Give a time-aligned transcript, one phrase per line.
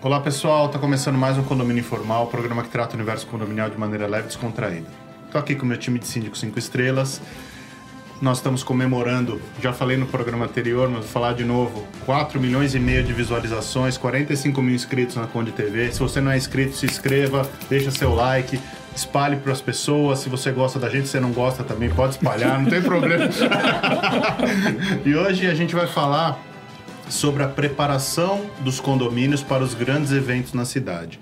[0.00, 3.76] Olá pessoal, está começando mais um Condomínio Informal, programa que trata o universo condominial de
[3.76, 4.86] maneira leve e descontraída.
[5.26, 7.20] Estou aqui com o meu time de síndico 5 estrelas.
[8.22, 12.76] Nós estamos comemorando, já falei no programa anterior, mas vou falar de novo, 4 milhões
[12.76, 15.90] e meio de visualizações, 45 mil inscritos na Conde TV.
[15.90, 18.60] Se você não é inscrito, se inscreva, deixa seu like,
[18.94, 20.20] espalhe para as pessoas.
[20.20, 23.28] Se você gosta da gente, se não gosta também, pode espalhar, não tem problema.
[25.04, 26.47] e hoje a gente vai falar
[27.10, 31.18] sobre a preparação dos condomínios para os grandes eventos na cidade.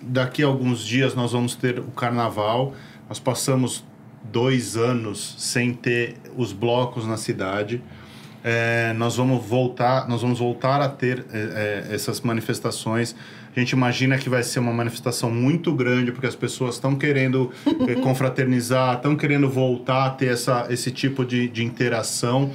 [0.00, 2.74] Daqui a alguns dias nós vamos ter o carnaval.
[3.08, 3.84] Nós passamos
[4.30, 7.82] dois anos sem ter os blocos na cidade.
[8.44, 13.14] É, nós vamos voltar nós vamos voltar a ter é, é essas manifestações.
[13.54, 17.50] A gente imagina que vai ser uma manifestação muito grande porque as pessoas estão querendo
[17.88, 22.52] é, confraternizar estão querendo voltar a ter essa, esse tipo de, de interação.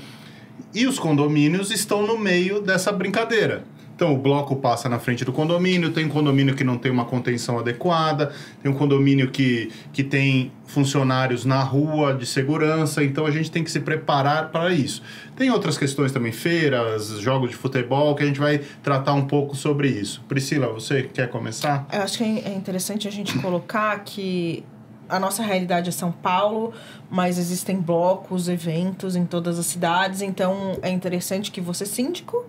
[0.74, 3.64] E os condomínios estão no meio dessa brincadeira
[4.04, 7.06] então o bloco passa na frente do condomínio, tem um condomínio que não tem uma
[7.06, 13.32] contenção adequada, tem um condomínio que, que tem funcionários na rua de segurança, então a
[13.32, 15.02] gente tem que se preparar para isso.
[15.38, 19.56] Tem outras questões também, feiras, jogos de futebol, que a gente vai tratar um pouco
[19.56, 20.22] sobre isso.
[20.28, 21.88] Priscila, você quer começar?
[21.94, 24.66] Eu acho que é interessante a gente colocar que
[25.10, 26.74] a nossa realidade é São Paulo,
[27.10, 32.46] mas existem blocos, eventos em todas as cidades, então é interessante que você, síndico,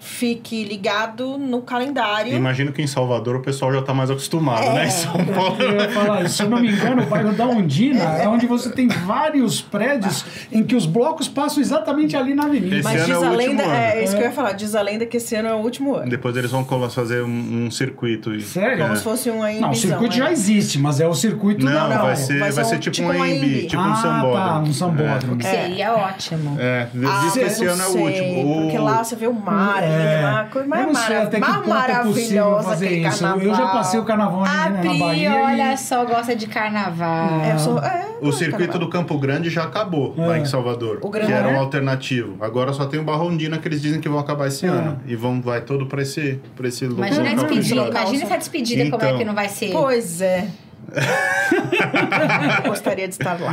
[0.00, 2.34] fique ligado no calendário.
[2.34, 4.68] Imagino que em Salvador o pessoal já está mais acostumado, né?
[4.68, 4.74] é.
[4.74, 4.86] né?
[4.86, 5.62] Em São Paulo.
[5.62, 8.24] Eu falar, se eu não me engano, o bairro da Ondina é.
[8.24, 12.76] é onde você tem vários prédios em que os blocos passam exatamente ali na avenida.
[12.76, 15.04] Esse Mas diz é a lenda, é, isso que eu ia falar, diz a lenda
[15.04, 16.08] que esse ano é o último ano.
[16.08, 18.34] Depois eles vão fazer um, um circuito.
[18.34, 18.42] E...
[18.42, 18.84] Sério?
[18.84, 19.60] Como se fosse um AMB.
[19.60, 21.64] Não, o circuito já existe, mas é o circuito...
[21.64, 24.36] Não, não, vai, ser, vai, vai ser, um, tipo, tipo um AMB, tipo um sambódromo.
[24.36, 25.42] Ah, tá, um sambódromo.
[25.42, 25.44] É.
[25.44, 26.56] Seria ótimo.
[26.60, 28.62] É, diz que esse ano é o último.
[28.62, 33.20] Porque lá você vê o mar, é uma coisa mais, não é possível fazer isso.
[33.20, 33.46] Carnaval.
[33.46, 35.34] Eu já passei o carnaval a na Bahia.
[35.34, 35.76] olha e...
[35.76, 37.40] só, gosta de carnaval.
[37.40, 38.78] É, sou, é, o circuito carnaval.
[38.80, 40.26] do Campo Grande já acabou é.
[40.26, 42.36] lá em Salvador, o que era um alternativo.
[42.40, 44.68] Agora só tem o Barrondina que eles dizem que vão acabar esse é.
[44.68, 45.00] ano.
[45.06, 47.52] E vão, vai todo para esse, pra esse Imagina, local.
[47.52, 49.26] Imagina, imagina essa despedida como é que então.
[49.26, 49.72] não vai ser.
[49.72, 50.48] Pois é.
[52.66, 53.52] Gostaria de estar lá.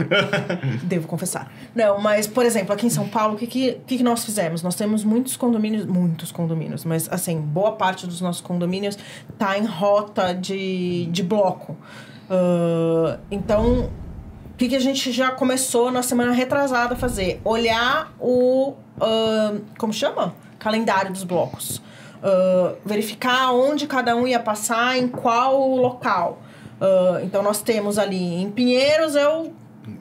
[0.83, 1.51] Devo confessar.
[1.73, 4.63] Não, mas, por exemplo, aqui em São Paulo, o que, que, que nós fizemos?
[4.63, 8.97] Nós temos muitos condomínios, muitos condomínios, mas, assim, boa parte dos nossos condomínios
[9.31, 11.77] está em rota de, de bloco.
[12.29, 13.89] Uh, então,
[14.55, 17.41] o que, que a gente já começou na semana retrasada a fazer?
[17.43, 18.73] Olhar o.
[18.97, 20.33] Uh, como chama?
[20.57, 21.81] Calendário dos blocos.
[22.23, 26.41] Uh, verificar onde cada um ia passar, em qual local.
[26.81, 29.53] Uh, então nós temos ali em Pinheiros eu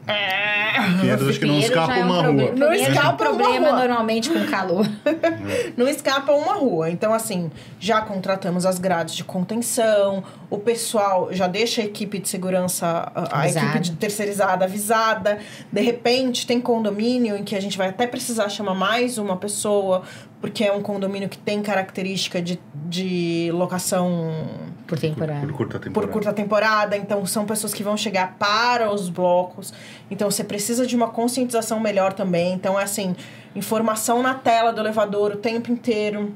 [0.07, 0.81] é.
[1.01, 2.53] Pinheiros acho que não escapa é um uma rua.
[2.53, 4.87] Não escapa um problema normalmente com calor.
[5.77, 6.91] não escapa uma rua.
[6.91, 12.29] Então, assim, já contratamos as grades de contenção, o pessoal já deixa a equipe de
[12.29, 15.39] segurança, a, a equipe de terceirizada avisada.
[15.71, 20.03] De repente, tem condomínio em que a gente vai até precisar chamar mais uma pessoa,
[20.45, 24.47] porque é um condomínio que tem característica de, de locação
[24.87, 25.41] por temporada.
[25.41, 26.07] Por, por, curta temporada.
[26.07, 26.97] Por curta temporada.
[26.99, 29.73] Então, são pessoas que vão chegar para os blocos.
[30.11, 32.53] Então, você precisa de uma conscientização melhor também.
[32.53, 33.17] Então, é assim,
[33.57, 36.35] informação na tela do elevador o tempo inteiro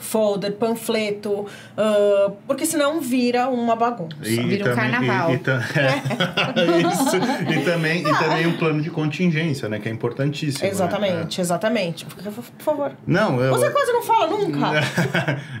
[0.00, 4.16] folder, panfleto, uh, porque senão vira uma bagunça.
[4.22, 5.30] E, vira um também, carnaval.
[5.30, 5.38] E, e,
[6.60, 9.78] é, isso, e, também, e também um plano de contingência, né?
[9.78, 10.66] Que é importantíssimo.
[10.66, 11.42] Exatamente, né?
[11.42, 12.06] exatamente.
[12.06, 12.92] Por favor.
[13.06, 14.70] Não, eu, Você quase não fala nunca.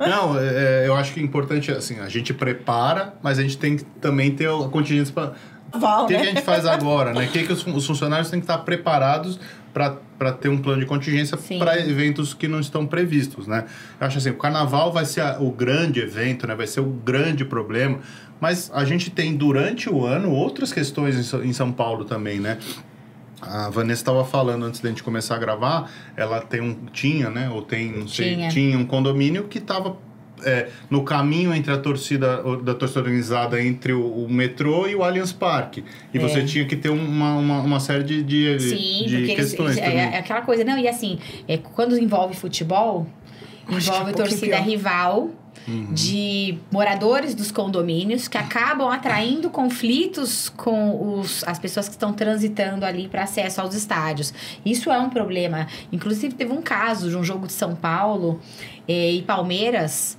[0.00, 3.76] não, é, eu acho que é importante, assim, a gente prepara, mas a gente tem
[3.76, 5.32] que também ter a contingência para
[5.72, 6.20] o que, né?
[6.20, 7.24] que, a gente faz agora, né?
[7.24, 9.38] O que, que os, os funcionários têm que estar preparados
[9.72, 13.64] para ter um plano de contingência para eventos que não estão previstos, né?
[14.00, 16.54] Eu acho assim, o carnaval vai ser a, o grande evento, né?
[16.54, 18.00] Vai ser o grande problema,
[18.40, 22.58] mas a gente tem durante o ano outras questões em, em São Paulo também, né?
[23.40, 27.48] A Vanessa estava falando antes da gente começar a gravar, ela tem um tinha, né?
[27.48, 29.96] Ou tem, não sei, tinha, tinha um condomínio que estava
[30.44, 35.02] é, no caminho entre a torcida da torcida organizada entre o, o metrô e o
[35.02, 35.84] Allianz Parque.
[36.12, 36.20] E é.
[36.20, 39.76] você tinha que ter uma, uma, uma série de, de, Sim, de questões.
[39.76, 43.06] Eles, é, é, aquela coisa, não, e assim, é, quando envolve futebol,
[43.68, 44.62] envolve um torcida pior.
[44.62, 45.30] rival.
[45.92, 52.84] De moradores dos condomínios que acabam atraindo conflitos com os, as pessoas que estão transitando
[52.84, 54.32] ali para acesso aos estádios.
[54.64, 55.68] Isso é um problema.
[55.92, 58.40] Inclusive, teve um caso de um jogo de São Paulo
[58.88, 60.16] eh, e Palmeiras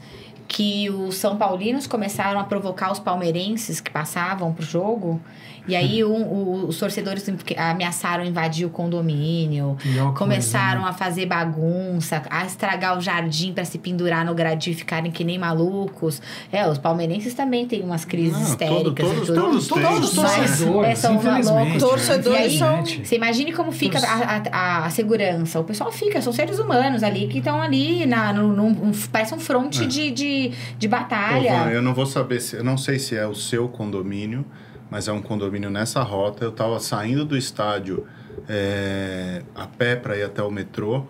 [0.52, 5.22] que os São Paulinos começaram a provocar os palmeirenses que passavam pro jogo.
[5.68, 7.24] E aí um- o- os torcedores
[7.58, 10.90] ameaçaram invadir o condomínio, coisa, começaram né?
[10.90, 15.24] a fazer bagunça, a estragar o jardim para se pendurar no gradil e ficarem que
[15.24, 16.22] nem malucos.
[16.52, 19.42] É, os palmeirenses também têm umas crises Não, histéricas todo- todos- e tudo.
[19.42, 19.68] todos.
[19.68, 21.78] Todos torcedores, é, são loucos.
[21.84, 25.60] Torcedores E aí, são- Você imagine como fica a, a- a segurança.
[25.60, 29.40] O pessoal fica, são seres humanos ali que estão ali, na, no, num- parece um
[29.40, 31.64] fronte de, de, de Ô, batalha.
[31.66, 32.56] Van, eu não vou saber se.
[32.56, 34.46] Eu não sei se é o seu condomínio,
[34.92, 36.44] mas é um condomínio nessa rota.
[36.44, 38.06] Eu tava saindo do estádio
[38.48, 41.06] é, a pé para ir até o metrô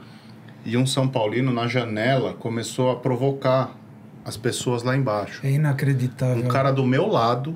[0.63, 3.75] e um São Paulino na janela começou a provocar
[4.23, 5.43] as pessoas lá embaixo.
[5.43, 6.45] É inacreditável.
[6.45, 7.55] Um cara do meu lado,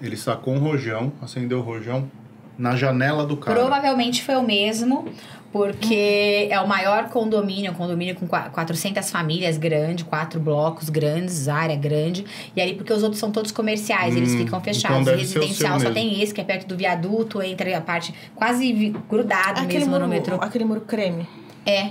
[0.00, 2.10] ele sacou um rojão, acendeu o rojão
[2.58, 3.58] na janela do cara.
[3.58, 5.06] Provavelmente foi o mesmo,
[5.52, 11.46] porque é o maior condomínio, um condomínio com qua- 400 famílias grande, quatro blocos grandes,
[11.46, 12.24] área grande.
[12.56, 15.04] E ali, porque os outros são todos comerciais, eles Hum, ficam então fechados.
[15.04, 15.94] deve ser o Residencial só mesmo.
[15.94, 20.02] tem esse, que é perto do viaduto, entre a parte quase grudado Aquele mesmo muro,
[20.04, 20.36] no metrô.
[20.40, 21.26] aquele muro creme.
[21.64, 21.90] É.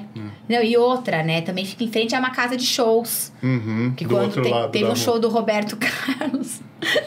[0.49, 1.41] Não, e outra, né?
[1.41, 3.31] Também fica em frente a uma casa de shows.
[3.41, 4.95] Uhum, Que do quando outro te- lado teve um rua.
[4.97, 6.59] show do Roberto Carlos,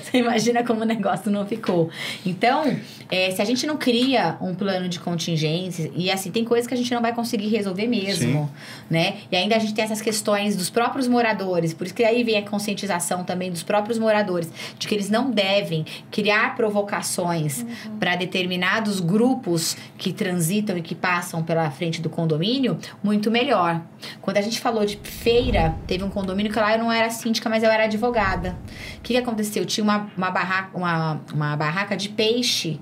[0.02, 1.90] você imagina como o negócio não ficou.
[2.25, 2.75] Então,
[3.11, 6.72] é, se a gente não cria um plano de contingência, e assim, tem coisas que
[6.72, 8.50] a gente não vai conseguir resolver mesmo,
[8.88, 9.17] né?
[9.31, 12.38] E ainda a gente tem essas questões dos próprios moradores, por isso que aí vem
[12.38, 17.64] a conscientização também dos próprios moradores, de que eles não devem criar provocações
[18.00, 22.54] para determinados grupos que transitam e que passam pela frente do condomínio,
[23.03, 23.81] muito melhor.
[24.21, 27.49] Quando a gente falou de feira, teve um condomínio que lá eu não era síndica,
[27.49, 28.56] mas eu era advogada.
[28.99, 29.65] O que, que aconteceu?
[29.65, 32.81] Tinha uma, uma, barraca, uma, uma barraca de peixe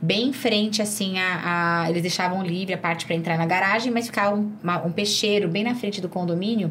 [0.00, 3.90] bem em frente, assim, a, a- eles deixavam livre a parte para entrar na garagem,
[3.90, 6.70] mas ficava um, uma- um peixeiro bem na frente do condomínio.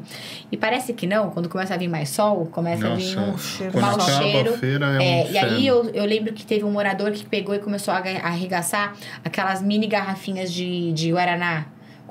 [0.52, 3.40] E parece que não, quando começa a vir mais sol, começa a vir um, Nossa,
[3.58, 3.82] cheiro.
[3.82, 4.54] mau cheiro.
[4.54, 7.26] a feira é, um é, e aí eu, eu lembro que teve um morador que
[7.26, 8.94] pegou e começou a arregaçar
[9.24, 11.66] aquelas mini garrafinhas de, de Guaraná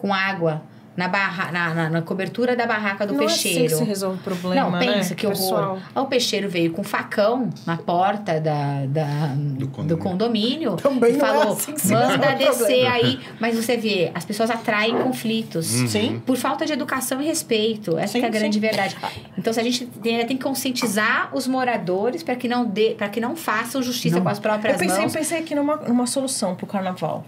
[0.04, 0.60] com água
[0.96, 3.68] na, barra, na, na, na cobertura da barraca do não é assim peixeiro.
[3.70, 5.38] que se resolve o problema, Não, pensa né, que horror.
[5.40, 5.78] pessoal?
[5.92, 9.98] Aí o peixeiro veio com um facão na porta da, da- do, condomínio.
[9.98, 13.18] condomínio, Também e não é falou: assim que se manda resolve o descer problema." aí.
[13.40, 15.74] Mas você vê, as pessoas atraem conflitos.
[15.74, 15.88] Uhum.
[15.88, 16.22] Sim.
[16.24, 17.98] Por falta de educação e respeito.
[17.98, 18.60] Essa Sim, que é a grande sim.
[18.60, 18.96] verdade.
[19.36, 23.08] Então, se a gente tem, tem que conscientizar os moradores para que, não dê- pra
[23.08, 24.22] que não façam justiça Não.
[24.22, 25.12] com as Eu próprias pensei, mãos.
[25.12, 27.24] pensei aqui numa, numa solução pro carnaval.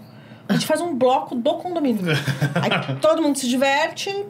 [0.47, 2.05] A gente faz um bloco do condomínio.
[2.55, 4.25] Aí todo mundo se diverte.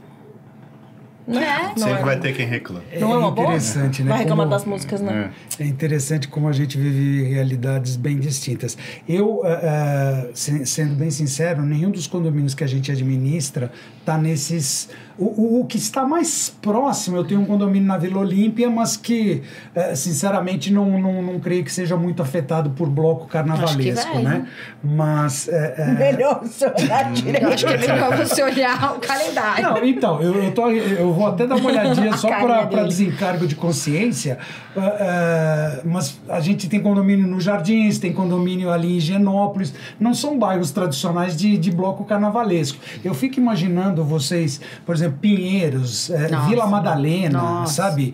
[1.28, 1.74] Né?
[1.78, 2.84] Não Sempre é, vai ter quem reclama.
[3.00, 3.48] não é uma boa?
[3.48, 4.10] interessante, né?
[4.12, 5.32] Vai reclamar Como- das músicas, né?
[5.60, 5.64] É.
[5.64, 8.78] É interessante como a gente vive realidades bem distintas.
[9.10, 14.90] Eu, ah, se- sendo bem sincero, nenhum dos condomínios que a gente administra está nesses.
[15.18, 18.96] O, o- o que está mais próximo, eu tenho um condomínio na Vila Olímpia, mas
[18.96, 19.42] que,
[19.74, 24.30] eh, sinceramente, não, não, não creio que seja muito afetado por bloco carnavalesco, vai, né?
[24.30, 24.48] né?
[24.84, 25.50] Mas.
[25.98, 27.48] Melhor você olhar direito.
[27.48, 29.64] Acho que é melhor você olhar o calendário.
[29.64, 33.56] Não, então, eu, eu, tô, eu vou até dar uma olhadinha só para desencargo de
[33.56, 34.38] consciência.
[34.76, 39.74] ah, ah, mas a gente tem condomínio no Jardins, tem condomínio ali em Higienópolis.
[40.00, 42.78] Não são bairros tradicionais de, de bloco carnavalesco.
[43.04, 46.30] Eu fico imaginando vocês, por exemplo, Pinheiros, eh.
[46.48, 47.84] Vila Madalena, Nossa.
[47.84, 48.14] sabe?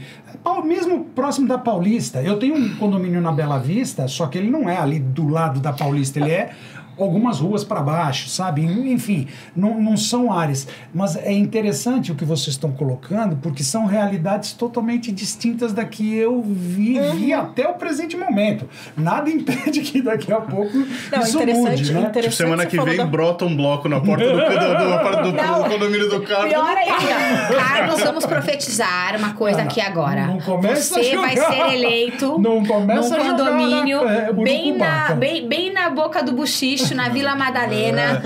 [0.65, 2.21] Mesmo próximo da Paulista.
[2.21, 5.59] Eu tenho um condomínio na Bela Vista, só que ele não é ali do lado
[5.59, 6.51] da Paulista, ele é
[6.97, 8.63] algumas ruas para baixo, sabe?
[8.63, 10.67] Enfim, não, não são áreas.
[10.93, 16.15] Mas é interessante o que vocês estão colocando, porque são realidades totalmente distintas da que
[16.15, 18.67] eu vivi até o presente momento.
[18.95, 20.77] Nada impede que daqui a pouco
[21.11, 21.99] Não, isso interessante, mude, né?
[22.01, 22.21] interessante.
[22.23, 25.37] Tipo, semana que vem da- brota um bloco na porta do, do, do- do- do
[25.37, 25.63] Não.
[25.69, 26.47] condomínio do carro.
[26.49, 30.27] Pior ainda, Carlos, vamos profetizar uma coisa Ah, aqui agora.
[30.27, 34.33] não começa Você a vai ser eleito Não começa num a jogar condomínio na- é,
[34.33, 38.21] bem, na, bem, bem na boca do buchicho, na Vila Madalena,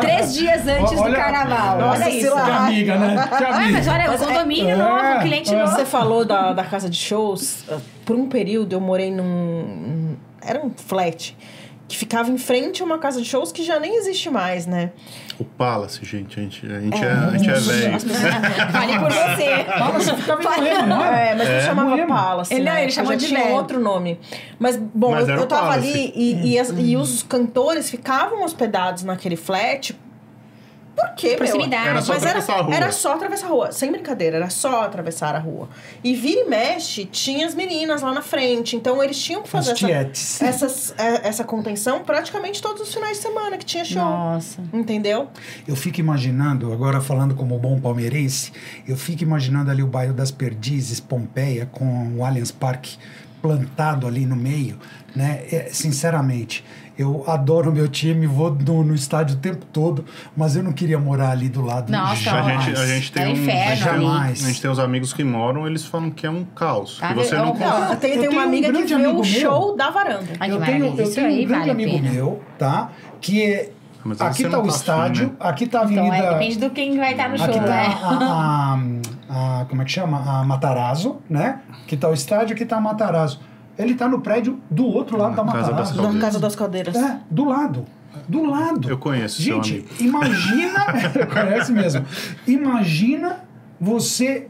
[0.00, 0.96] três dias antes É.
[0.96, 1.78] Olha- do carnaval.
[1.78, 2.34] Nossa, olha isso.
[2.34, 3.28] Que amiga, né?
[3.28, 3.72] Que amiga.
[3.72, 5.58] mas olha, Mas o é- condomínio é, novo, cliente é.
[5.58, 5.74] novo.
[5.74, 7.64] Você falou da, da casa de shows.
[7.68, 10.16] uh, Por um período eu morei num.
[10.42, 11.36] Era um flat.
[11.86, 14.90] Que ficava em frente a uma casa de shows que já nem existe mais, né?
[15.38, 16.40] O Palace, gente.
[16.40, 18.00] A gente, a gente é, a gente é velho.
[18.72, 19.64] Fale por você.
[19.64, 21.28] Fala, você ficava em Moema, é?
[21.30, 22.14] É, mas não chamava Moema.
[22.14, 22.54] Palace.
[22.54, 22.82] Ele- né?
[22.84, 23.54] ele chamou já de tinha velho.
[23.54, 24.18] outro nome.
[24.58, 25.88] Mas, bom, Mas eu, eu tava Palace.
[25.88, 29.94] ali e, e, as- e os cantores ficavam hospedados naquele flat
[30.96, 31.38] Por quê, meu?
[31.38, 31.88] Proximidade.
[31.88, 32.74] Era só Mas era, atravessar a rua.
[32.74, 33.72] era só atravessar a rua.
[33.72, 35.68] Sem brincadeira, era só atravessar a rua.
[36.02, 38.76] E vira e mexe, tinha as meninas lá na frente.
[38.76, 43.22] Então eles tinham que fazer essa, essas- é, essa contenção praticamente todos os finais de
[43.22, 44.02] semana que tinha show.
[44.02, 44.62] Nossa.
[44.72, 45.28] Entendeu?
[45.66, 48.52] Eu fico imaginando, agora falando como bom palmeirense,
[48.86, 52.96] eu fico imaginando ali o bairro das Perdizes, Pompeia, com o Allianz Parque
[53.42, 54.78] plantado ali no meio,
[55.14, 55.44] né?
[55.52, 56.64] É, sinceramente,
[56.98, 60.04] eu adoro meu time, vou no, no estádio o tempo todo,
[60.36, 61.90] mas eu não queria morar ali do lado.
[61.90, 62.64] Nossa, A jamais.
[62.64, 64.10] gente, a gente tem É um, inferno a, gente um-
[64.46, 66.98] a gente tem uns amigos que moram, eles falam que é um caos.
[66.98, 67.46] Tá que você vendo?
[67.46, 67.54] não.
[67.54, 69.24] Não, tem, eu tem tenho uma um amiga que grande vê o amigo meu.
[69.24, 70.26] show da varanda.
[70.38, 72.90] Ai, que eu tenho, eu tenho um grande vale amigo meu, tá?
[73.20, 73.70] Que é.
[74.06, 75.36] Mas aí Aqui tá não o tá estádio, afim, né?
[75.40, 76.26] aqui tá a Então, avenida.
[76.26, 77.98] é, depende do quem vai estar no show, Aqui tá né?
[78.02, 78.78] a,
[79.30, 80.18] a- a- Como é que chama?
[80.40, 81.60] A Matarazzo, né?
[81.82, 83.40] Aqui tá o estádio, aqui tá a Matarazzo.
[83.78, 86.20] Ele tá no prédio do outro lado Na da Casa das Caldeiras.
[86.20, 86.96] Casa das Caldeiras.
[86.96, 87.84] É, do lado.
[88.28, 88.88] Do lado.
[88.88, 90.16] Eu conheço seu Gente, amigo.
[90.16, 90.84] imagina.
[91.32, 92.04] conhece mesmo.
[92.46, 93.44] Imagina
[93.80, 94.48] você.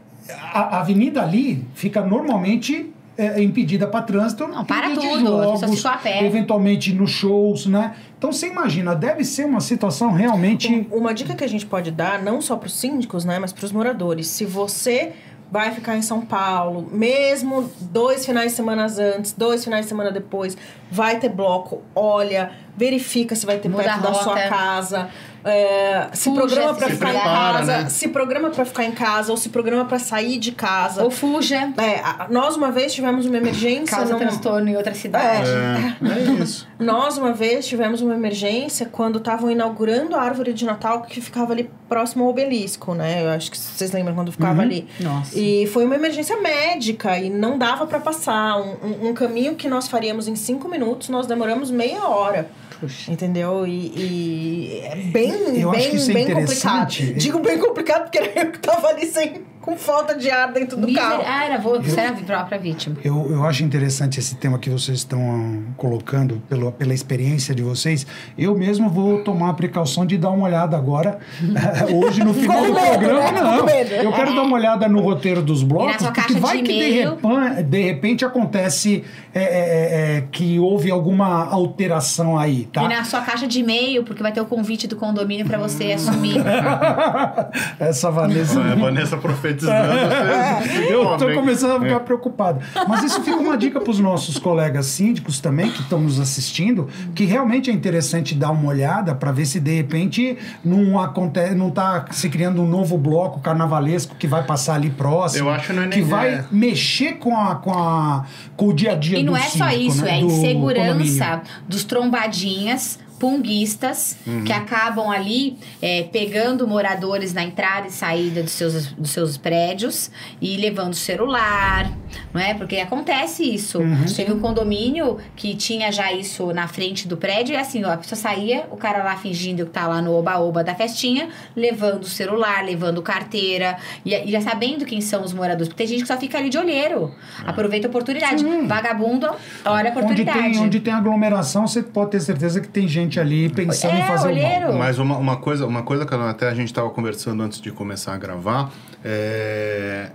[0.53, 2.91] A, a avenida ali fica normalmente.
[3.17, 4.45] é, impedida para trânsito.
[4.47, 6.25] Não, para tudo, jogos, a pé.
[6.25, 7.93] Eventualmente nos shows, né?
[8.17, 10.67] Então você imagina, deve ser uma situação realmente.
[10.91, 13.53] Um- Uma dica que a gente pode dar, não só para os síndicos, né, mas
[13.53, 14.27] para os moradores.
[14.27, 15.13] Se você
[15.51, 20.11] vai ficar em São Paulo, mesmo dois finais de semana antes, dois finais de semana
[20.11, 20.57] depois,
[20.91, 25.09] vai ter bloco, olha, verifica se vai ter Muda perto da sua casa.
[25.45, 27.89] É, se Fuja, programa para ficar em prepara, casa, né?
[27.89, 31.03] se programa para ficar em casa ou se programa para sair de casa.
[31.03, 34.93] Ou fuja, É, a- nós uma vez tivemos uma emergência causa num- transtorno em outra
[34.93, 35.49] cidade.
[35.49, 36.67] É, é isso.
[36.79, 41.53] Nós, uma vez, tivemos uma emergência quando estavam inaugurando a árvore de Natal que ficava
[41.53, 43.23] ali próximo ao obelisco, né?
[43.23, 44.87] Eu acho que vocês lembram quando ficava ali.
[44.99, 45.37] Nossa.
[45.39, 48.57] E foi uma emergência médica e não dava para passar.
[48.57, 52.49] Um, um- um caminho que nós faríamos em cinco minutos, nós demoramos meia hora.
[52.79, 53.11] Puxa.
[53.11, 53.65] Entendeu?
[53.65, 56.91] E, e é bem, Eu acho bem, que isso é bem complicado.
[57.15, 60.77] Digo bem complicado porque era eu que tava ali sem, com falta de ar dentro
[60.77, 61.01] do Miser...
[61.01, 61.23] carro.
[61.25, 62.95] Ah, era vou, você era a própria vítima.
[63.03, 67.63] Eu, eu acho interessante esse tema que vocês estão ah, colocando pelo, pela experiência de
[67.63, 68.05] vocês.
[68.37, 71.17] Eu mesmo vou tomar a precaução de dar uma olhada agora,
[71.93, 73.31] hoje no final Com do medo, programa.
[73.31, 73.39] né?
[73.39, 73.91] Com Não, medo.
[73.95, 76.71] eu quero dar uma olhada no roteiro dos blocos, sua porque caixa vai de que
[76.73, 79.03] de, e-mail- repan- de repente acontece
[79.33, 82.83] é, é, que houve alguma alteração aí, tá?
[82.83, 85.91] E na sua caixa de e-mail, porque vai ter o convite do condomínio pra você
[85.93, 86.35] assumir.
[87.79, 88.59] Essa Vanessa.
[88.61, 89.17] É, a Vanessa
[89.55, 90.63] profetizando.
[90.63, 91.35] vocês Eu tô descobrem.
[91.39, 91.99] começando a ficar É.
[91.99, 92.59] preocupado.
[92.87, 96.87] Mas isso fica uma dica para os nossos colegas síndicos também, que estão nos assistindo,
[97.13, 101.69] que realmente é interessante dar uma olhada para ver se de repente não acontece, não
[101.69, 105.49] tá se criando um novo bloco carnavalesco que vai passar ali próximo.
[105.49, 106.45] Eu acho que não é que vai é.
[106.51, 109.69] mexer com, a, com, a, com o dia a dia E não do é só
[109.69, 110.17] isso, né?
[110.17, 111.41] é Do insegurança condomínio.
[111.67, 114.43] dos trombadinhas punguistas Uhum.
[114.43, 120.09] que acabam ali é, pegando moradores na entrada e saída dos seus, dos seus prédios
[120.41, 121.91] e levando celular,
[122.33, 122.53] não é?
[122.53, 123.79] Porque acontece isso.
[123.79, 124.05] Uhum.
[124.15, 127.97] Teve um condomínio que tinha já isso na frente do prédio e assim, ó, a
[127.97, 132.07] pessoa saía, o cara lá fingindo que tá lá no oba-oba da festinha, levando o
[132.07, 135.67] celular, levando carteira e, e já sabendo quem são os moradores.
[135.67, 137.13] Porque tem gente que só fica ali de olheiro.
[137.45, 138.43] Aproveita a oportunidade.
[138.67, 139.27] Vagabundo,
[139.65, 140.39] olha a Onde oportunidade.
[140.39, 144.07] tem, onde tem aglomeração, você pode ter certeza que tem gente ali pensando em É,
[144.07, 144.45] fazer o mal.
[144.45, 144.73] olheiro.
[144.73, 148.13] Mas uma, uma, coisa, uma coisa que até a gente estava conversando antes de começar
[148.13, 148.71] a gravar
[149.03, 150.09] é.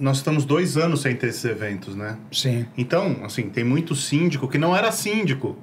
[0.00, 2.16] Nós estamos dois anos sem ter esses eventos, né?
[2.32, 2.64] Sim.
[2.76, 5.56] Então, assim, tem muito síndico que não era síndico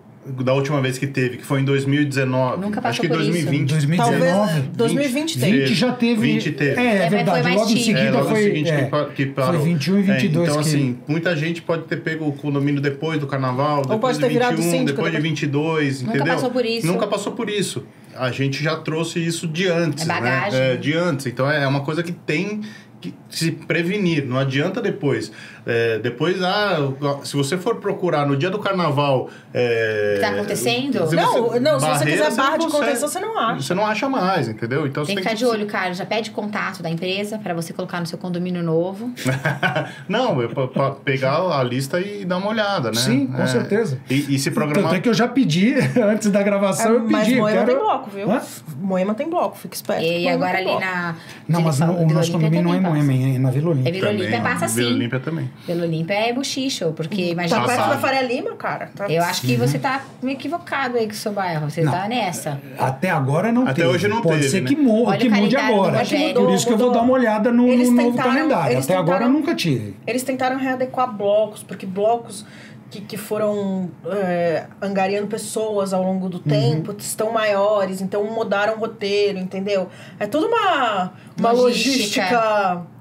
[0.44, 2.62] da última vez que teve, que foi em 2019.
[2.62, 3.32] Nunca passou Acho que por isso.
[3.32, 3.70] 2020.
[3.70, 4.20] 2019.
[4.20, 5.53] Talvez 2020 tem.
[5.60, 6.22] 20 já teve.
[6.22, 6.79] 20 teve.
[6.79, 7.29] É, é É, verdade.
[7.32, 8.44] foi mais logo em seguida É, logo foi.
[8.44, 9.62] seguinte é, que, pa- que parou.
[9.62, 12.82] Foi 21 e 22 É, então, que- assim, muita gente pode ter pego o condomínio
[12.82, 15.29] depois do carnaval, depois pode de ter virado 21, síndico depois de depois.
[15.39, 16.34] 22, Nunca entendeu?
[16.36, 16.88] passou por isso.
[16.88, 17.86] Nunca passou por isso.
[18.13, 20.60] A gente já trouxe isso de antes, É bagagem.
[20.60, 20.74] né?
[20.74, 21.25] É, de antes.
[21.27, 22.62] Então, é uma coisa que tem
[23.00, 25.32] que se prevenir, não adianta depois.
[25.66, 26.77] É, depois, ah,
[27.24, 29.30] se você for procurar no dia do carnaval.
[29.54, 31.08] É, O que tá acontecendo?
[31.08, 32.84] se Não, você- não, se você quiser barra de consegue.
[32.86, 33.62] contenção, você não acha.
[33.62, 34.88] Você não acha mais, entendeu?
[34.88, 35.94] Então Tem você que ficar de olho, cara.
[35.94, 39.12] Já pede contato da empresa pra você colocar no seu condomínio novo.
[40.08, 42.98] não, é pra, pra pegar a lista e dar uma olhada, né?
[42.98, 43.48] Sim, com É.
[43.48, 44.00] certeza.
[44.10, 44.96] E, e se Tanto programar.
[44.96, 47.38] é que eu já pedi, antes da gravação, eu É, mas pedi.
[47.38, 47.72] eu Moema quero...
[47.77, 48.32] tem bloco, viu?
[48.32, 48.42] Hã?
[48.80, 50.04] Moema tem bloco, fica esperto.
[50.04, 50.80] E agora ali bloco.
[50.82, 51.16] na.
[51.48, 53.17] Não, mas no, o nosso condomínio não é também passa.
[53.20, 53.89] Moema, é na Vila Olímpia.
[53.89, 54.96] É Vila Olímpia também, passa Vila sim.
[54.96, 55.50] Olímpia também.
[55.67, 57.62] Vila Olímpia é bochicho, porque Tá imagina.
[57.62, 57.89] perto Passado.
[57.89, 58.89] da Faria Lima, cara.
[58.96, 61.70] Tá- Eu acho que você tá meio equivocado aí com o seu bairro.
[61.70, 61.91] Você Não.
[61.91, 62.62] tá nessa.
[62.77, 63.88] Até agora não Até teve.
[63.88, 64.67] hoje não Pode teve, ser né?
[64.70, 65.91] que, mu Olha que mude agora.
[65.91, 66.34] do Rogério.
[66.36, 67.01] Por isso que eu vou Mudou.
[67.01, 68.79] dar uma olhada no, no novo tentaram- calendário.
[68.79, 69.96] Até agora tentaram- eu nunca tive.
[70.06, 72.46] Eles tentaram readequar blocos, porque blocos
[72.89, 78.79] que, que foram é, angariando pessoas ao longo do tempo estão maiores, então mudaram o
[78.79, 79.89] roteiro, entendeu?
[80.20, 82.22] É toda uma, uma Logística.
[82.24, 82.97] logística.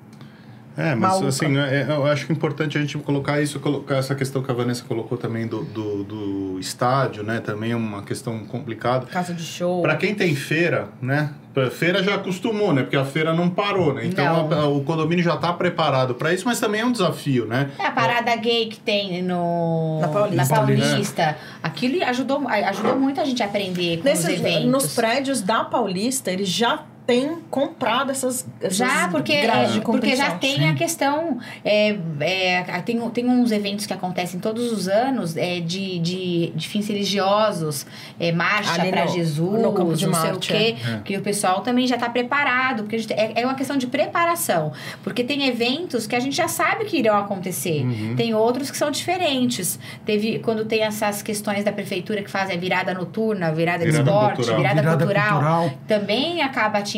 [0.76, 1.28] É, mas Maluca.
[1.28, 4.50] assim, é- eu acho que é importante a gente colocar isso, colocar essa questão que
[4.50, 7.40] a Vanessa colocou também do, do, do estádio, né?
[7.40, 9.06] Também é uma questão complicada.
[9.06, 9.80] casa de show.
[9.82, 11.30] Para quem tem feira, né?
[11.72, 12.82] Feira já acostumou, né?
[12.82, 14.04] Porque a feira não parou, né?
[14.04, 17.70] Então a- o condomínio já está preparado para isso, mas também é um desafio, né?
[17.78, 20.54] É a parada gay que tem no, Na Paulista.
[20.54, 21.36] Paulista.
[21.62, 24.66] Aquilo ajudou, ajudou muito a gente a aprender com os Nesses, eventos.
[24.70, 29.82] nos prédios da Paulista, eles já têm comprado essas, essas Já, porque, grades de é,
[29.82, 31.38] porque já tem a questão.
[31.64, 36.68] É, é, tem, tem uns eventos que acontecem todos os anos é, de, de, de
[36.68, 37.86] fins religiosos,
[38.18, 41.00] é, marcha para Jesus, no campo de não sei Marte, o quê, é.
[41.04, 43.86] que o pessoal também já está preparado, porque a gente- é, é uma questão de
[43.86, 44.72] preparação.
[45.04, 48.16] Porque tem eventos que a gente já sabe que irão acontecer, Uhum.
[48.16, 49.78] tem outros que são diferentes.
[50.04, 54.10] Teve quando tem essas questões da prefeitura que fazem a virada noturna, virada, de Virada
[54.10, 54.58] esporte, cultural.
[54.58, 55.70] virada, Virada cultural cultural.
[55.86, 56.95] também acaba atingindo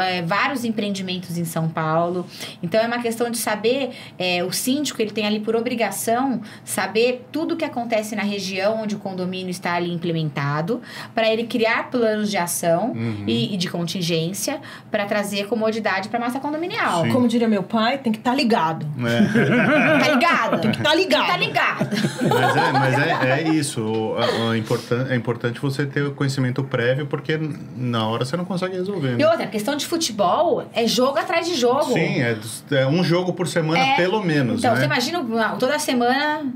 [0.00, 2.26] é, vários empreendimentos em São Paulo.
[2.62, 7.26] Então é uma questão de saber, é, o síndico ele tem ali por obrigação saber
[7.32, 10.80] tudo o que acontece na região onde o condomínio está ali implementado,
[11.14, 13.24] para ele criar planos de ação Uhum.
[13.26, 14.60] e, e de contingência
[14.90, 17.04] para trazer comodidade para a massa condominial.
[17.04, 17.10] Sim.
[17.12, 18.86] Como diria meu pai, tem que estar ligado.
[19.06, 20.00] É.
[20.00, 20.60] Tá ligado?
[20.60, 21.26] Tem que estar ligado.
[21.26, 21.88] Tá ligado.
[22.28, 23.80] Mas é, mas é, é isso.
[23.82, 27.38] O- a- a importan- é importante você ter o conhecimento prévio, porque
[27.76, 29.09] na hora você não consegue resolver.
[29.18, 31.92] E outra, a questão de futebol é jogo atrás de jogo.
[31.92, 32.36] Sim, é,
[32.72, 33.96] é um jogo por semana, É.
[33.96, 34.58] pelo menos.
[34.58, 34.80] Então, né?
[34.80, 35.24] você imagina
[35.58, 36.52] toda semana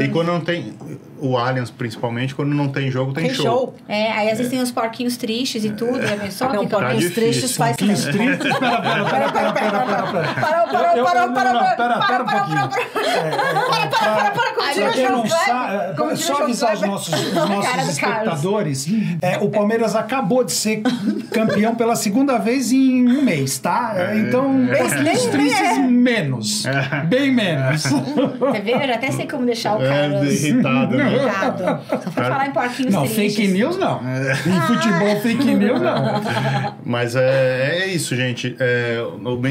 [0.00, 0.74] E quando não tem.
[1.20, 3.74] O Allianz, principalmente, quando não tem jogo, tem, Tem show.
[3.88, 6.48] É, aí às vezes tem os porquinhos tristes e tudo, pensou?
[6.52, 7.22] Não, Fica- porquinhos difícil.
[7.22, 7.98] tristes faz Que tempo.
[7.98, 8.44] estrito.
[8.60, 10.34] Pera, pera, pera, pera, pera, pera, pera.
[10.34, 11.60] Parou, parou, parou, parou.
[11.76, 12.68] Pera, pera um Para, pouquinho.
[12.68, 12.82] para,
[13.14, 18.86] É, é, não Kleber, sabe, como é, diria só avisar os nossos, os nossos espectadores,
[19.22, 20.82] é, o Palmeiras acabou de ser
[21.30, 23.94] campeão pela segunda vez em um mês, tá?
[23.96, 26.64] É, Então, porquinhos tristes, menos.
[27.06, 27.82] Bem menos.
[27.82, 28.74] Você vê?
[28.74, 31.14] Eu já até sei como deixar o É, irritado, né?
[31.14, 31.62] irritado.
[32.04, 33.36] Só foi falar em porquinhos Não, tristes.
[33.36, 34.00] fake news não.
[34.02, 36.22] Em futebol, fake news não.
[36.84, 38.56] Mas é, é isso, gente.
[38.58, 38.98] É,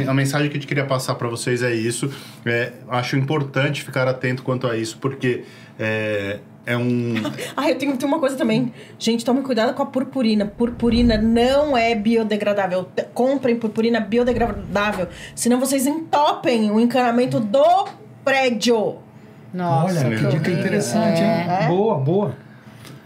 [0.08, 2.12] a mensagem que a gente queria passar para vocês é isso.
[2.46, 5.44] É, acho importante ficar atento quanto a isso, porque
[5.80, 7.14] é, é um.
[7.56, 8.74] Ah, eu tenho, tenho uma coisa também.
[8.98, 10.46] Gente, tomem cuidado com a purpurina.
[10.46, 12.88] Purpurina não é biodegradável.
[13.14, 15.08] Comprem purpurina biodegradável.
[15.36, 17.88] Senão vocês entopem o encanamento do
[18.24, 18.98] prédio.
[19.54, 21.28] Nossa, Olha, que dica interessante, hein?
[21.28, 21.68] É.
[21.68, 22.36] Boa, boa.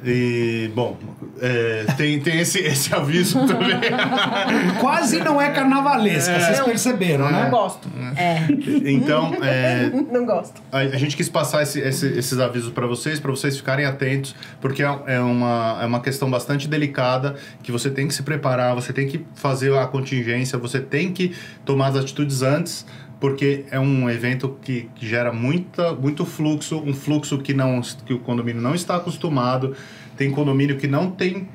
[0.06, 0.96] E, bom,
[1.42, 3.80] é, tem, tem esse, esse aviso também.
[4.80, 6.66] Quase não é carnavalesca, vocês Não.
[6.66, 7.50] perceberam, Não né?
[7.50, 7.90] gosto.
[8.16, 8.46] É.
[8.92, 10.62] então, é, Não gosto.
[10.72, 14.36] a, a gente quis passar esse- esse- esses avisos para vocês, para vocês ficarem atentos,
[14.62, 18.76] porque é, é uma, é uma questão bastante delicada que você tem que se preparar,
[18.76, 22.86] você tem que fazer a contingência, você tem que tomar as atitudes antes,
[23.20, 28.14] porque é um evento que, que gera muita, muito fluxo, um fluxo que, não, que
[28.14, 29.76] o condomínio não está acostumado,
[30.16, 31.48] tem condomínio que não tem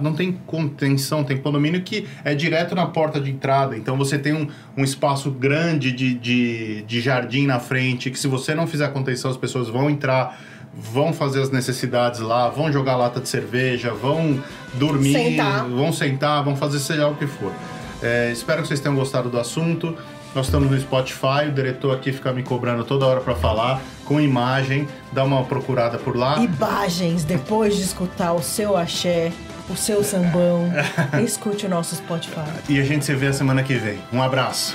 [0.00, 4.32] não tem contenção, tem condomínio que é direto na porta de entrada, então você tem
[4.32, 8.86] um, um espaço grande de, de, de jardim na frente, que se você não fizer
[8.92, 10.40] contenção, as pessoas vão entrar,
[10.72, 14.40] vão fazer as necessidades lá, vão jogar lata de cerveja, vão
[14.74, 15.68] dormir, Sentar.
[15.68, 17.52] vão sentar, vão fazer seja lá o que for.
[18.00, 19.96] É, espero que vocês tenham gostado do assunto.
[20.34, 24.20] Nós estamos no Spotify, o diretor aqui fica me cobrando toda hora para falar, com
[24.20, 26.38] imagem, dá uma procurada por lá.
[26.38, 29.32] Imagens, depois de escutar o seu axé,
[29.68, 30.70] o seu sambão,
[31.24, 32.50] escute o nosso Spotify.
[32.68, 33.98] E a gente se vê a semana que vem.
[34.12, 34.74] Um abraço.